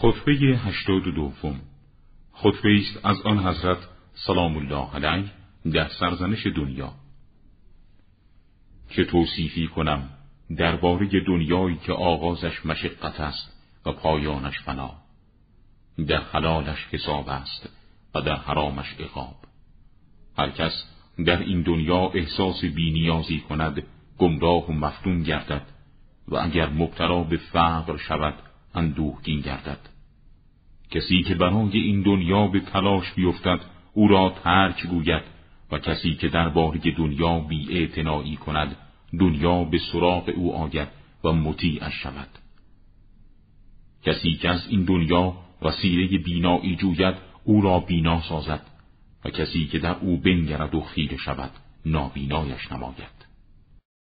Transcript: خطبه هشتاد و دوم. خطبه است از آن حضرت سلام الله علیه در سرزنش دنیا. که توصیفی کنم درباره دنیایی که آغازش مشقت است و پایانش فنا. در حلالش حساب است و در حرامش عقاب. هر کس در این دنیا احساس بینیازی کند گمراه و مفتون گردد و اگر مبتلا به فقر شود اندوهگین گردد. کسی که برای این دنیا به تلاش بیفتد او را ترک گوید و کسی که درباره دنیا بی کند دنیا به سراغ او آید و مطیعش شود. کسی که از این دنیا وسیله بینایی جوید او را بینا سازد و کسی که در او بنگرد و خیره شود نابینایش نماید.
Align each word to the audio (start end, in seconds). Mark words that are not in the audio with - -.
خطبه 0.00 0.32
هشتاد 0.32 1.06
و 1.06 1.10
دوم. 1.10 1.60
خطبه 2.32 2.78
است 2.78 3.06
از 3.06 3.20
آن 3.20 3.38
حضرت 3.38 3.78
سلام 4.14 4.56
الله 4.56 4.94
علیه 4.94 5.30
در 5.72 5.88
سرزنش 5.88 6.46
دنیا. 6.46 6.92
که 8.90 9.04
توصیفی 9.04 9.68
کنم 9.68 10.08
درباره 10.56 11.08
دنیایی 11.26 11.76
که 11.76 11.92
آغازش 11.92 12.66
مشقت 12.66 13.20
است 13.20 13.52
و 13.86 13.92
پایانش 13.92 14.60
فنا. 14.60 14.94
در 16.08 16.22
حلالش 16.22 16.86
حساب 16.90 17.28
است 17.28 17.68
و 18.14 18.20
در 18.20 18.36
حرامش 18.36 18.94
عقاب. 19.00 19.36
هر 20.38 20.50
کس 20.50 20.84
در 21.26 21.38
این 21.38 21.62
دنیا 21.62 22.10
احساس 22.14 22.64
بینیازی 22.64 23.40
کند 23.40 23.82
گمراه 24.18 24.66
و 24.66 24.72
مفتون 24.72 25.22
گردد 25.22 25.66
و 26.28 26.36
اگر 26.36 26.68
مبتلا 26.68 27.22
به 27.22 27.36
فقر 27.36 27.96
شود 27.96 28.47
اندوهگین 28.74 29.40
گردد. 29.40 29.78
کسی 30.90 31.22
که 31.22 31.34
برای 31.34 31.78
این 31.78 32.02
دنیا 32.02 32.46
به 32.46 32.60
تلاش 32.60 33.12
بیفتد 33.12 33.60
او 33.92 34.08
را 34.08 34.34
ترک 34.44 34.86
گوید 34.86 35.22
و 35.72 35.78
کسی 35.78 36.14
که 36.14 36.28
درباره 36.28 36.78
دنیا 36.78 37.38
بی 37.38 38.36
کند 38.36 38.76
دنیا 39.18 39.64
به 39.64 39.78
سراغ 39.92 40.32
او 40.36 40.54
آید 40.54 40.88
و 41.24 41.32
مطیعش 41.32 41.94
شود. 42.02 42.28
کسی 44.02 44.34
که 44.34 44.48
از 44.48 44.68
این 44.68 44.84
دنیا 44.84 45.34
وسیله 45.62 46.18
بینایی 46.18 46.76
جوید 46.76 47.14
او 47.44 47.60
را 47.60 47.80
بینا 47.80 48.22
سازد 48.22 48.60
و 49.24 49.30
کسی 49.30 49.66
که 49.66 49.78
در 49.78 49.96
او 50.00 50.16
بنگرد 50.16 50.74
و 50.74 50.80
خیره 50.80 51.16
شود 51.16 51.50
نابینایش 51.86 52.72
نماید. 52.72 53.17